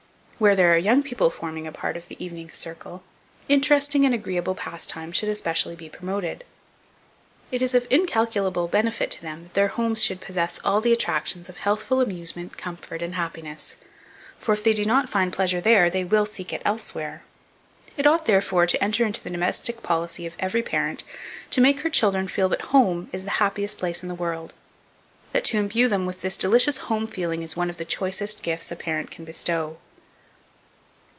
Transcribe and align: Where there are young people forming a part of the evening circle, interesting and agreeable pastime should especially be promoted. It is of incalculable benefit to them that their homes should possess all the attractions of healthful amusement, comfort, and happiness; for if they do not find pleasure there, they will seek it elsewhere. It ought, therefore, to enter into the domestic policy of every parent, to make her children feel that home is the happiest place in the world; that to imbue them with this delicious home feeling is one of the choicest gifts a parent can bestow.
Where 0.41 0.55
there 0.55 0.73
are 0.73 0.77
young 0.79 1.03
people 1.03 1.29
forming 1.29 1.67
a 1.67 1.71
part 1.71 1.95
of 1.95 2.07
the 2.07 2.17
evening 2.17 2.49
circle, 2.51 3.03
interesting 3.47 4.07
and 4.07 4.15
agreeable 4.15 4.55
pastime 4.55 5.11
should 5.11 5.29
especially 5.29 5.75
be 5.75 5.87
promoted. 5.87 6.43
It 7.51 7.61
is 7.61 7.75
of 7.75 7.85
incalculable 7.91 8.67
benefit 8.67 9.11
to 9.11 9.21
them 9.21 9.43
that 9.43 9.53
their 9.53 9.67
homes 9.67 10.03
should 10.03 10.19
possess 10.19 10.59
all 10.63 10.81
the 10.81 10.91
attractions 10.93 11.47
of 11.47 11.57
healthful 11.57 12.01
amusement, 12.01 12.57
comfort, 12.57 13.03
and 13.03 13.13
happiness; 13.13 13.77
for 14.39 14.53
if 14.53 14.63
they 14.63 14.73
do 14.73 14.83
not 14.83 15.11
find 15.11 15.31
pleasure 15.31 15.61
there, 15.61 15.91
they 15.91 16.03
will 16.03 16.25
seek 16.25 16.51
it 16.51 16.63
elsewhere. 16.65 17.21
It 17.95 18.07
ought, 18.07 18.25
therefore, 18.25 18.65
to 18.65 18.83
enter 18.83 19.05
into 19.05 19.21
the 19.23 19.29
domestic 19.29 19.83
policy 19.83 20.25
of 20.25 20.35
every 20.39 20.63
parent, 20.63 21.03
to 21.51 21.61
make 21.61 21.81
her 21.81 21.89
children 21.91 22.27
feel 22.27 22.49
that 22.49 22.61
home 22.73 23.11
is 23.13 23.25
the 23.25 23.29
happiest 23.45 23.77
place 23.77 24.01
in 24.01 24.09
the 24.09 24.15
world; 24.15 24.55
that 25.33 25.43
to 25.45 25.59
imbue 25.59 25.87
them 25.87 26.07
with 26.07 26.21
this 26.21 26.35
delicious 26.35 26.77
home 26.77 27.05
feeling 27.05 27.43
is 27.43 27.55
one 27.55 27.69
of 27.69 27.77
the 27.77 27.85
choicest 27.85 28.41
gifts 28.41 28.71
a 28.71 28.75
parent 28.75 29.11
can 29.11 29.23
bestow. 29.23 29.77